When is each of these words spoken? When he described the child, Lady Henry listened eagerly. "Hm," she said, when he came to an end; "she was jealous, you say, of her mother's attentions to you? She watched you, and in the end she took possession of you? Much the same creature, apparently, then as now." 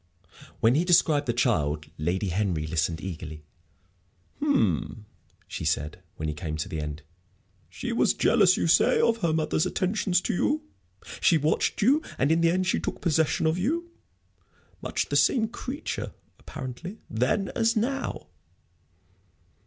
When 0.61 0.73
he 0.73 0.83
described 0.83 1.27
the 1.27 1.31
child, 1.31 1.85
Lady 1.99 2.29
Henry 2.29 2.65
listened 2.65 2.99
eagerly. 3.01 3.43
"Hm," 4.39 5.05
she 5.47 5.63
said, 5.63 6.01
when 6.15 6.27
he 6.27 6.33
came 6.33 6.57
to 6.57 6.75
an 6.75 6.83
end; 6.83 7.01
"she 7.69 7.91
was 7.91 8.15
jealous, 8.15 8.57
you 8.57 8.65
say, 8.65 8.99
of 8.99 9.17
her 9.17 9.31
mother's 9.31 9.67
attentions 9.67 10.19
to 10.21 10.33
you? 10.33 10.63
She 11.21 11.37
watched 11.37 11.83
you, 11.83 12.01
and 12.17 12.31
in 12.31 12.41
the 12.41 12.49
end 12.49 12.65
she 12.65 12.79
took 12.79 12.99
possession 12.99 13.45
of 13.45 13.59
you? 13.59 13.91
Much 14.81 15.07
the 15.09 15.15
same 15.15 15.47
creature, 15.47 16.13
apparently, 16.39 16.97
then 17.07 17.49
as 17.49 17.75
now." 17.75 18.25